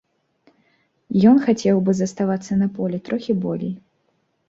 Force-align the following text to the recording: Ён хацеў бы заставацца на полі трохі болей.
Ён 1.33 1.37
хацеў 1.45 1.83
бы 1.89 1.97
заставацца 2.01 2.61
на 2.65 2.73
полі 2.81 2.97
трохі 3.11 3.41
болей. 3.49 3.73